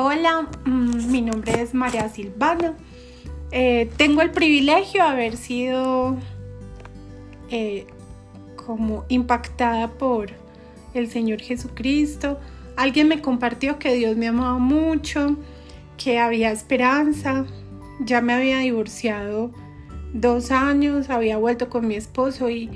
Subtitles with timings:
[0.00, 2.76] Hola, mm, mi nombre es María Silvana.
[3.50, 6.16] Eh, tengo el privilegio de haber sido
[7.50, 7.84] eh,
[8.54, 10.30] como impactada por
[10.94, 12.38] el Señor Jesucristo.
[12.76, 15.36] Alguien me compartió que Dios me amaba mucho,
[15.96, 17.44] que había esperanza.
[17.98, 19.50] Ya me había divorciado
[20.14, 22.70] dos años, había vuelto con mi esposo y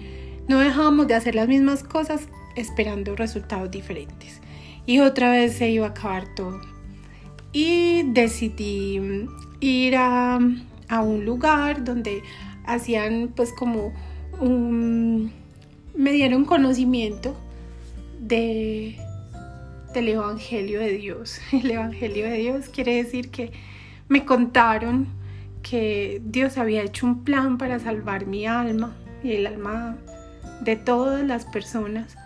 [0.48, 2.22] no dejábamos de hacer las mismas cosas
[2.56, 4.40] esperando resultados diferentes.
[4.86, 6.71] Y otra vez se iba a acabar todo
[7.52, 9.00] y decidí
[9.60, 12.22] ir a, un lugar donde
[12.64, 13.94] hacían pues como
[14.40, 15.32] un,
[15.94, 17.34] me dieron conocimiento
[18.20, 18.98] de,
[19.94, 21.40] del Evangelio de Dios.
[21.52, 23.52] El Evangelio de Dios quiere decir que
[24.08, 25.06] me contaron
[25.62, 29.96] que Dios había hecho un plan para salvar mi alma y el alma
[30.60, 32.16] de todas las personas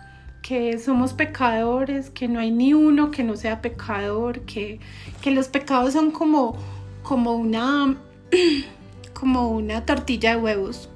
[0.41, 4.79] que somos pecadores, que no hay ni uno que no sea pecador, que,
[5.21, 6.57] que los pecados son como,
[7.03, 7.97] como, una,
[9.13, 10.89] como una tortilla de huevos.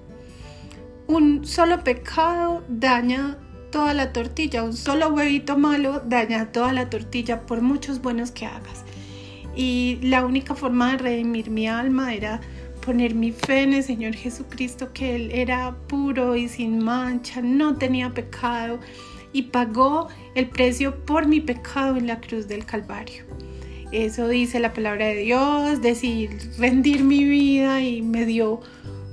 [1.08, 3.38] Un solo pecado daña
[3.72, 8.46] toda la tortilla, un solo huevito malo daña toda la tortilla por muchos buenos que
[8.46, 8.84] hagas.
[9.56, 12.40] Y la única forma de redimir mi alma era
[12.86, 17.76] poner mi fe en el Señor Jesucristo, que Él era puro y sin mancha, no
[17.76, 18.80] tenía pecado
[19.34, 23.24] y pagó el precio por mi pecado en la cruz del Calvario.
[23.92, 28.62] Eso dice la palabra de Dios, decir, rendir mi vida y me dio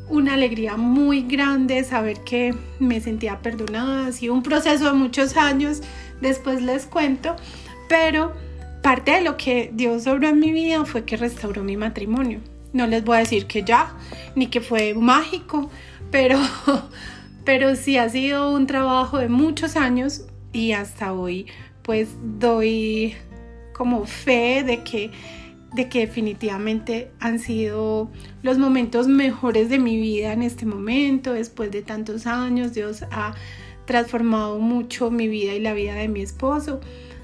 [0.08, 4.06] una alegría muy grande saber que me sentía perdonada.
[4.06, 5.82] Ha sido un proceso de muchos años,
[6.20, 7.36] después les cuento,
[7.88, 8.32] pero
[8.82, 12.40] parte de lo que Dios obró en mi vida fue que restauró mi matrimonio.
[12.72, 13.94] No les voy a decir que ya,
[14.34, 15.70] ni que fue mágico,
[16.10, 16.38] pero
[17.48, 21.46] pero sí ha sido un trabajo de muchos años y hasta hoy
[21.80, 23.14] pues doy
[23.72, 25.10] como fe de que
[25.72, 28.10] de que definitivamente han sido
[28.42, 33.34] los momentos mejores de mi vida en este momento, después de tantos años, Dios ha
[33.86, 36.80] transformado mucho mi vida y la vida de mi esposo,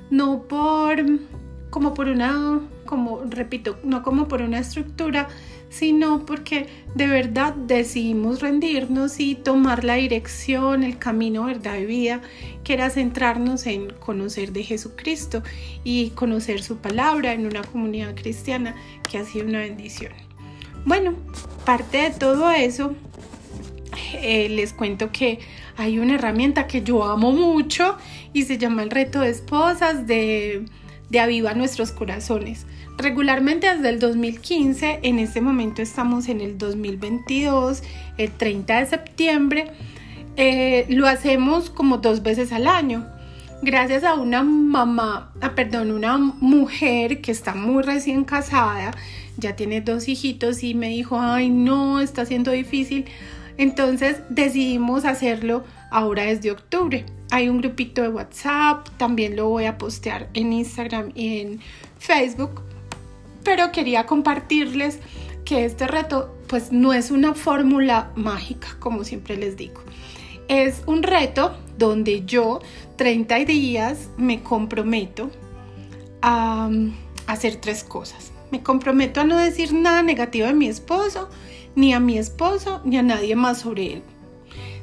[0.08, 1.04] no por
[1.68, 2.62] como por una
[2.94, 5.26] como repito, no como por una estructura,
[5.68, 12.20] sino porque de verdad decidimos rendirnos y tomar la dirección, el camino, verdad y vida,
[12.62, 15.42] que era centrarnos en conocer de Jesucristo
[15.82, 18.76] y conocer su palabra en una comunidad cristiana
[19.10, 20.12] que ha sido una bendición.
[20.84, 21.14] Bueno,
[21.64, 22.94] parte de todo eso,
[24.22, 25.40] eh, les cuento que
[25.76, 27.96] hay una herramienta que yo amo mucho
[28.32, 30.64] y se llama el reto de esposas de,
[31.10, 32.66] de Aviva Nuestros Corazones
[32.96, 37.82] regularmente desde el 2015, en este momento estamos en el 2022,
[38.18, 39.70] el 30 de septiembre,
[40.36, 43.06] eh, lo hacemos como dos veces al año.
[43.62, 48.92] Gracias a una mamá, ah, perdón, una mujer que está muy recién casada,
[49.38, 53.06] ya tiene dos hijitos y me dijo, ay no, está siendo difícil.
[53.56, 57.06] Entonces decidimos hacerlo ahora desde octubre.
[57.30, 61.60] Hay un grupito de WhatsApp, también lo voy a postear en Instagram y en
[61.98, 62.62] Facebook
[63.44, 64.98] pero quería compartirles
[65.44, 69.82] que este reto pues no es una fórmula mágica, como siempre les digo.
[70.48, 72.60] Es un reto donde yo
[72.96, 75.30] 30 días me comprometo
[76.22, 76.70] a,
[77.26, 78.32] hacer tres cosas.
[78.50, 81.28] Me comprometo a no decir nada negativo de mi esposo,
[81.74, 84.02] ni a mi esposo, ni a nadie más sobre él.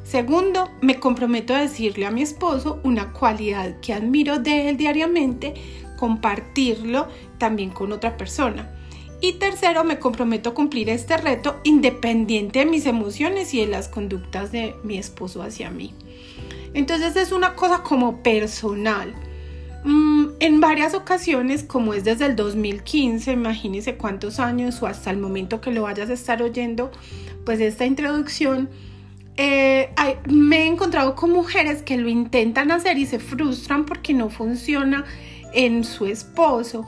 [0.04, 5.54] Segundo, me comprometo a decirle a mi esposo una cualidad que admiro de él diariamente
[5.98, 7.08] compartirlo
[7.38, 8.76] también con otra persona.
[9.22, 13.88] Y tercero, me comprometo a cumplir este reto independiente de mis emociones y de las
[13.88, 15.94] conductas de mi esposo hacia mí.
[16.74, 19.14] Entonces es una cosa como personal.
[19.84, 25.18] Mm, en varias ocasiones, como es desde el 2015, imagínense cuántos años o hasta el
[25.18, 26.92] momento que lo vayas a estar oyendo,
[27.46, 28.70] pues esta introducción,
[29.38, 29.90] eh,
[30.30, 35.06] me he encontrado con mujeres que lo intentan hacer y se frustran porque no funciona
[35.54, 36.86] en su esposo.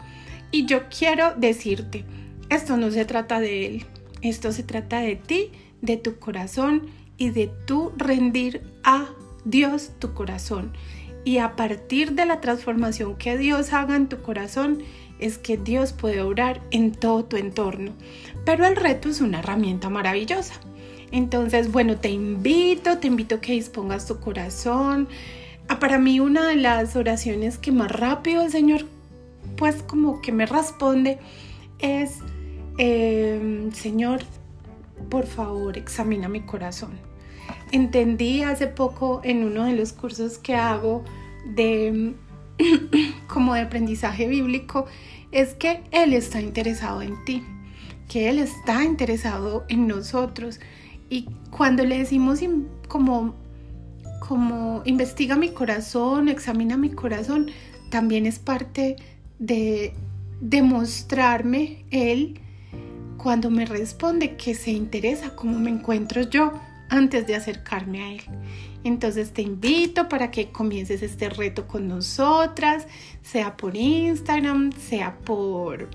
[0.52, 2.06] Y yo quiero decirte,
[2.50, 3.86] esto no se trata de él,
[4.22, 5.52] esto se trata de ti,
[5.82, 6.84] de tu corazón
[7.18, 9.08] y de tu rendir a
[9.46, 10.74] Dios tu corazón.
[11.26, 14.84] Y a partir de la transformación que Dios haga en tu corazón,
[15.20, 17.94] es que Dios puede obrar en todo tu entorno.
[18.46, 20.56] Pero el reto es una herramienta maravillosa.
[21.12, 25.08] Entonces, bueno, te invito, te invito a que dispongas tu corazón,
[25.70, 28.86] Ah, para mí una de las oraciones que más rápido el Señor
[29.58, 31.20] pues como que me responde
[31.80, 32.20] es,
[32.78, 34.22] em, Señor,
[35.10, 36.92] por favor, examina mi corazón.
[37.74, 41.04] Entendí hace poco en uno de los cursos que hago
[41.44, 42.14] de
[43.28, 44.86] como de aprendizaje bíblico
[45.32, 47.44] es que Él está interesado en ti,
[48.08, 50.60] que Él está interesado en nosotros.
[51.10, 52.42] Y cuando le decimos
[52.88, 53.34] como,
[54.20, 57.50] como investiga mi corazón, examina mi corazón,
[57.90, 58.98] también es parte
[59.40, 59.96] de
[60.42, 62.40] demostrarme Él
[63.18, 66.52] cuando me responde que se interesa cómo me encuentro yo
[66.94, 68.22] antes de acercarme a Él.
[68.84, 72.86] Entonces te invito para que comiences este reto con nosotras,
[73.24, 75.90] sea por Instagram, sea por,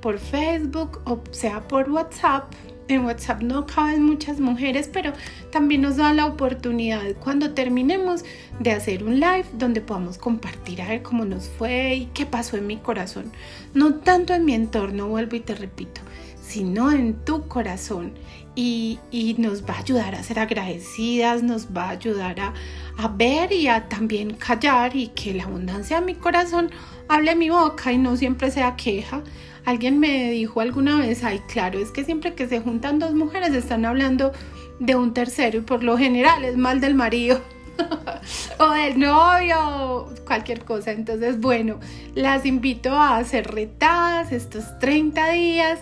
[0.00, 2.52] por Facebook o sea por WhatsApp.
[2.88, 5.12] En WhatsApp no caben muchas mujeres, pero
[5.50, 8.24] también nos da la oportunidad cuando terminemos
[8.60, 12.58] de hacer un live donde podamos compartir a ver cómo nos fue y qué pasó
[12.58, 13.32] en mi corazón.
[13.72, 16.02] No tanto en mi entorno, vuelvo y te repito,
[16.42, 18.12] sino en tu corazón
[18.54, 18.98] y,
[19.38, 22.52] nos va a ayudar a ser agradecidas, nos va a ayudar a,
[22.98, 26.70] a, ver y a también callar y que la abundancia de mi corazón
[27.08, 29.22] hable mi boca y no siempre sea queja.
[29.64, 33.54] Alguien me dijo alguna vez, ay claro, es que siempre que se juntan dos mujeres
[33.54, 34.32] están hablando
[34.80, 37.40] de un tercero y por lo general es mal del marido.
[38.58, 40.92] o del novio, cualquier cosa.
[40.92, 41.80] Entonces, bueno,
[42.14, 45.78] las invito a ser retadas estos 30 días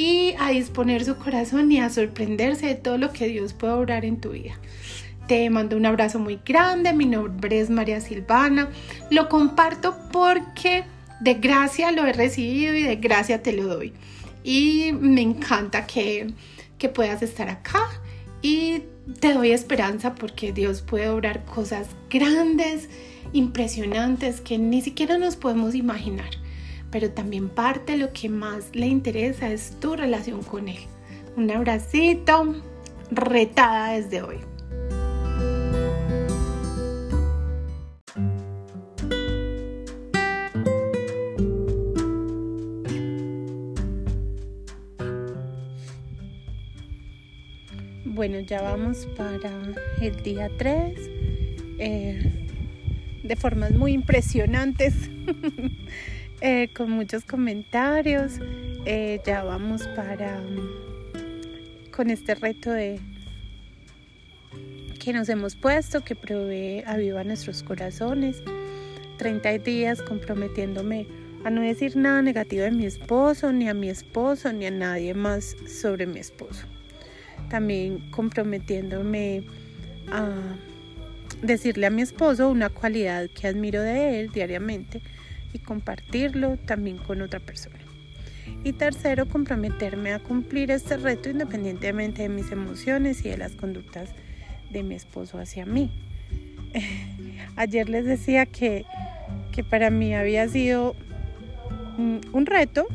[0.00, 4.06] y a disponer su corazón y a sorprenderse de todo lo que Dios puede obrar
[4.06, 4.58] en tu vida.
[5.28, 8.70] Te mando un abrazo muy grande, mi nombre es María Silvana,
[9.10, 10.84] lo comparto porque
[11.20, 13.92] de gracia lo he recibido y de gracia te lo doy.
[14.42, 16.32] Y me encanta que,
[16.78, 17.86] que puedas estar acá
[18.40, 18.84] y
[19.20, 22.88] te doy esperanza porque Dios puede obrar cosas grandes,
[23.34, 26.30] impresionantes que ni siquiera nos podemos imaginar
[26.90, 30.80] pero también parte lo que más le interesa es tu relación con Él.
[31.36, 32.56] Un abracito,
[33.10, 34.36] retada desde hoy.
[48.04, 49.50] Bueno, ya vamos para
[50.02, 50.94] el día 3,
[51.78, 52.46] eh,
[53.22, 54.94] de formas muy impresionantes.
[56.42, 58.38] Eh, con muchos comentarios.
[58.86, 60.40] Eh, ya vamos para
[61.94, 62.98] con este reto de
[64.98, 68.42] que nos hemos puesto, que provee aviva nuestros corazones.
[69.18, 71.06] 30 días comprometiéndome
[71.44, 75.12] a no decir nada negativo de mi esposo, ni a mi esposo, ni a nadie
[75.12, 76.64] más sobre mi esposo.
[77.50, 79.42] También comprometiéndome
[80.10, 80.30] a
[81.42, 85.02] decirle a mi esposo una cualidad que admiro de él diariamente
[85.52, 87.78] y compartirlo también con otra persona.
[88.64, 94.10] Y tercero, comprometerme a cumplir este reto independientemente de mis emociones y de las conductas
[94.70, 95.90] de mi esposo hacia mí.
[97.56, 98.84] Ayer les decía que,
[99.52, 100.94] que para mí había sido
[101.98, 102.86] un reto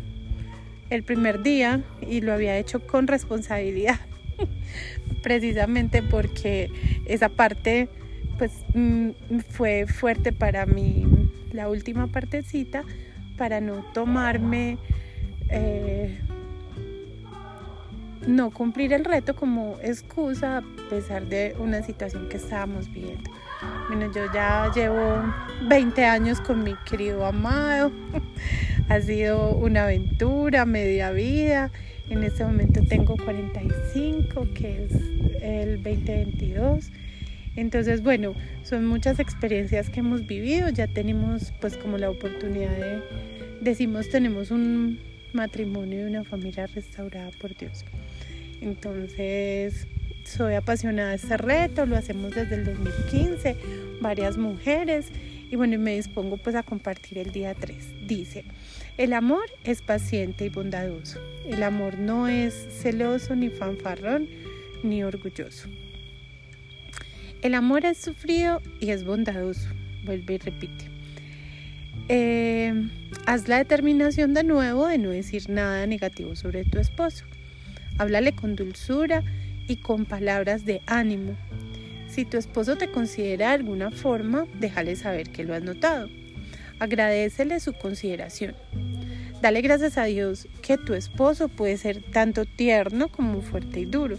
[0.90, 4.00] el primer día y lo había hecho con responsabilidad,
[5.24, 6.70] precisamente porque
[7.06, 7.90] esa parte
[8.38, 9.10] pues mm,
[9.50, 11.06] fue fuerte para mí
[11.56, 12.84] la última partecita
[13.38, 14.78] para no tomarme,
[15.50, 16.20] eh,
[18.28, 23.30] no cumplir el reto como excusa a pesar de una situación que estábamos viviendo.
[23.88, 25.24] Bueno, yo ya llevo
[25.68, 27.92] 20 años con mi querido amado,
[28.90, 31.72] ha sido una aventura, media vida.
[32.10, 34.92] En este momento tengo 45, que es
[35.42, 36.92] el 2022
[37.56, 38.34] entonces, bueno,
[38.64, 43.02] son muchas experiencias que hemos vivido, ya tenemos pues como la oportunidad de,
[43.62, 45.00] decimos, tenemos un
[45.34, 47.86] matrimonio y una familia restaurada por Dios.
[48.62, 49.88] Entonces,
[50.26, 53.56] soy apasionada de este reto, lo hacemos desde el 2015,
[54.02, 55.08] varias mujeres,
[55.50, 58.08] y bueno, me dispongo pues a compartir el día 3.
[58.08, 58.44] Dice,
[58.98, 64.28] el amor es paciente y bondadoso, el amor no es celoso ni fanfarrón
[64.84, 65.70] ni orgulloso.
[67.46, 69.70] El amor es sufrido y es bondadoso.
[70.04, 70.86] Vuelve y repite.
[72.10, 72.74] Eh,
[73.28, 77.24] haz la determinación de nuevo de no decir nada negativo sobre tu esposo.
[78.00, 79.22] Háblale con dulzura
[79.68, 81.36] y con palabras de ánimo.
[82.10, 86.10] Si tu esposo te considera de alguna forma, déjale saber que lo has notado.
[86.80, 88.56] Agradecele su consideración.
[89.44, 94.18] Dale gracias a Dios que tu esposo puede ser tanto tierno como fuerte y duro.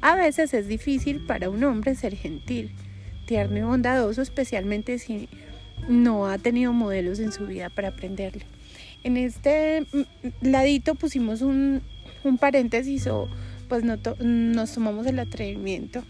[0.00, 2.70] A veces es difícil para un hombre ser gentil,
[3.26, 5.28] tierno y bondadoso, especialmente si
[5.88, 8.44] no ha tenido modelos en su vida para aprenderlo.
[9.04, 9.86] En este
[10.40, 11.82] ladito pusimos un,
[12.38, 13.28] paréntesis o
[13.68, 16.02] pues nos tomamos el atrevimiento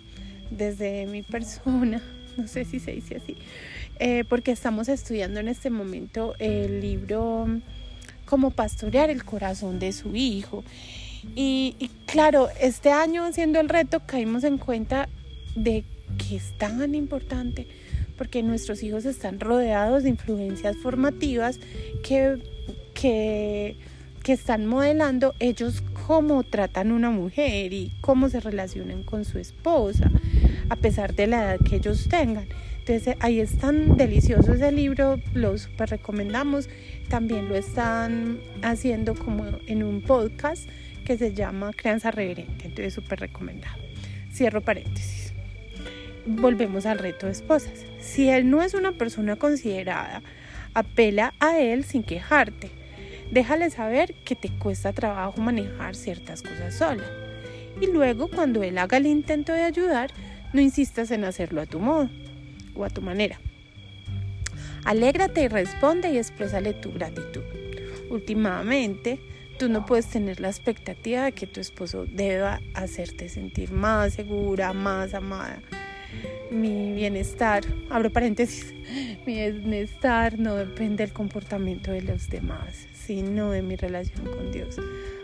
[0.50, 2.02] desde mi persona,
[2.36, 3.36] no sé si se dice así,
[3.98, 7.46] eh, porque estamos estudiando en este momento el libro
[8.26, 10.62] como pastorear el corazón de su hijo.
[11.34, 15.08] Y, y claro, este año haciendo el reto caímos en cuenta
[15.54, 15.84] de
[16.16, 17.66] que es tan importante
[18.18, 21.60] porque nuestros hijos están rodeados de influencias formativas
[22.02, 22.38] que,
[22.92, 23.76] que,
[24.22, 30.10] que están modelando ellos cómo tratan una mujer y cómo se relacionan con su esposa,
[30.68, 32.48] a pesar de la edad que ellos tengan.
[32.80, 36.68] Entonces ahí es tan delicioso ese libro, lo super recomendamos.
[37.08, 40.68] También lo están haciendo como en un podcast
[41.08, 43.82] que se llama Crianza Reverente, entonces súper recomendado.
[44.30, 45.32] Cierro paréntesis.
[46.26, 47.86] Volvemos al reto de esposas.
[47.98, 50.20] Si él no es una persona considerada,
[50.74, 52.68] apela a él sin quejarte.
[53.30, 57.04] Déjale saber que te cuesta trabajo manejar ciertas cosas sola.
[57.80, 60.10] Y luego, cuando él haga el intento de ayudar,
[60.52, 62.10] no insistas en hacerlo a tu modo
[62.74, 63.40] o a tu manera.
[64.84, 67.44] Alégrate y responde y exprésale tu gratitud.
[68.10, 69.18] Últimamente,
[69.58, 74.72] tú no puedes tener la expectativa de que tu esposo deba hacerte sentir más segura,
[74.72, 75.60] más amada.
[76.50, 78.72] Mi bienestar, abro paréntesis,
[79.26, 84.76] mi bienestar no depende del comportamiento de los demás, sino de mi relación con Dios.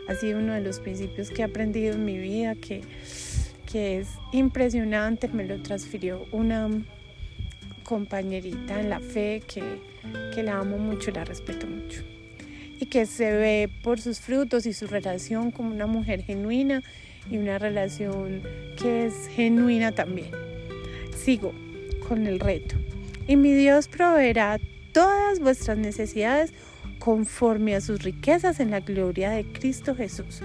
[0.09, 2.83] Ha sido uno de los principios que he aprendido en mi vida, que,
[3.71, 6.69] que es impresionante, me lo transfirió una
[7.85, 9.63] compañerita en la fe que,
[10.35, 12.14] que la amo mucho, la respeto mucho
[12.87, 16.83] que se ve por sus frutos y su relación como una mujer genuina
[17.31, 18.43] y una relación
[18.77, 20.31] que es genuina también
[21.15, 21.55] sigo
[22.07, 22.77] con el reto.
[23.27, 24.61] Y mi Dios proveerá
[24.93, 26.53] todas vuestras necesidades
[26.99, 30.43] conforme a sus riquezas en la gloria de Cristo Jesús,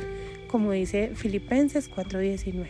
[0.47, 2.69] como dice Filipenses 4:19.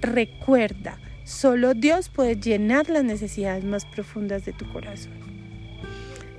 [0.00, 5.33] Recuerda, solo Dios puede llenar las necesidades más profundas de tu corazón.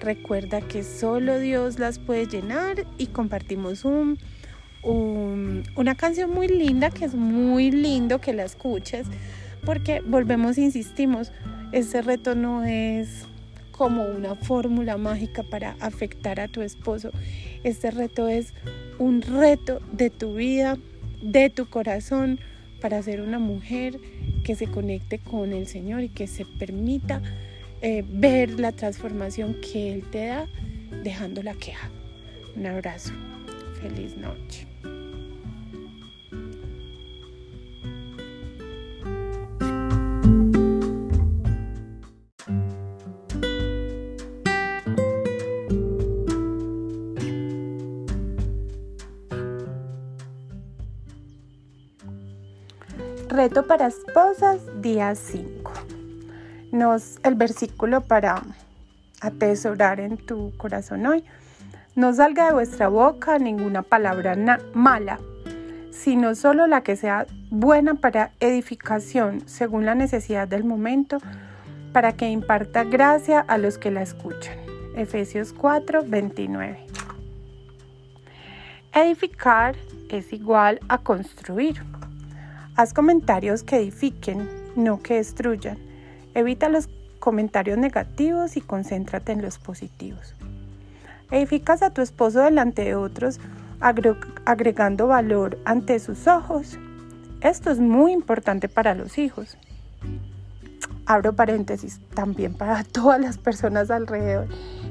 [0.06, 4.20] Recuerda que solo Dios las puede llenar y compartimos un,
[5.76, 9.08] una canción muy linda que es muy lindo que la escuches
[9.66, 11.32] porque volvemos, insistimos,
[11.72, 13.24] ese reto no es
[13.72, 17.10] como una fórmula mágica para afectar a tu esposo.
[17.64, 18.54] Este reto es
[19.00, 20.78] un reto de tu vida,
[21.24, 22.40] de tu corazón,
[22.80, 23.98] para ser una mujer
[24.44, 27.24] que se conecte con el Señor y que se permita
[27.82, 30.48] eh, ver la transformación que Él te da
[31.04, 31.90] dejando la queja.
[32.56, 33.14] Un abrazo.
[33.82, 34.68] Feliz noche.
[53.36, 55.55] Reto para esposas, día 5.
[57.24, 58.42] El versículo para
[59.22, 61.24] atesorar en tu corazón hoy.
[61.96, 64.36] No salga de vuestra boca ninguna palabra
[64.74, 65.18] mala,
[65.92, 71.20] sino solo la que sea buena para edificación según la necesidad del momento,
[71.94, 74.58] para que imparta gracia a los que la escuchan.
[74.98, 76.88] Efesios 4, 29.
[78.94, 79.78] Edificar
[80.10, 81.82] es igual a construir.
[82.76, 85.85] Haz comentarios que edifiquen, no que destruyan.
[86.36, 86.90] Evita los
[87.20, 90.36] comentarios negativos y concéntrate en los positivos.
[91.32, 93.40] Edificas a tu esposo delante de otros,
[93.80, 96.78] agregando valor ante sus ojos.
[97.40, 99.58] Esto es muy importante para los hijos.
[101.06, 104.48] Abro paréntesis, también para todas las personas alrededor.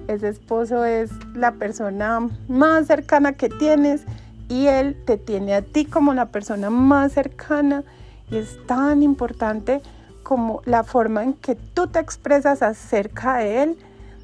[0.09, 4.05] Ese esposo es la persona más cercana que tienes
[4.49, 7.85] y Él te tiene a ti como la persona más cercana
[8.31, 9.83] y es tan importante
[10.25, 13.79] como la forma en que tú te expresas acerca de Él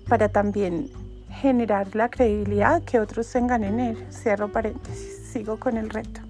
[0.09, 0.91] para también
[1.31, 4.07] generar la credibilidad que otros tengan en Él.
[4.11, 6.21] Cierro paréntesis, sigo con el reto.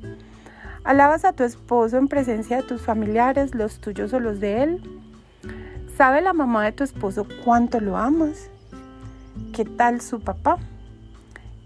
[0.84, 5.00] Alabas a tu esposo en presencia de tus familiares, los tuyos o los de Él.
[5.96, 8.50] ¿Sabe la mamá de tu esposo cuánto lo amas?
[9.54, 10.58] ¿Qué tal su papá?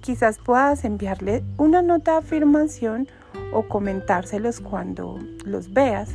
[0.00, 3.08] Quizás puedas enviarle una nota de afirmación
[3.52, 6.10] o comentárselos cuando los veas.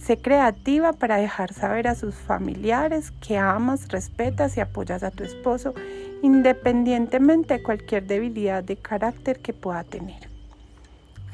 [0.00, 5.24] Sé creativa para dejar saber a sus familiares que amas, respetas y apoyas a tu
[5.24, 5.74] esposo
[6.22, 10.28] independientemente de cualquier debilidad de carácter que pueda tener.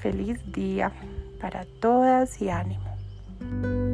[0.00, 0.92] Feliz día
[1.40, 3.85] para todas y ánimo.